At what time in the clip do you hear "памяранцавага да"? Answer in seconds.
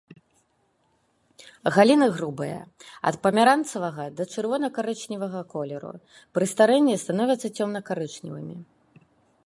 3.27-4.27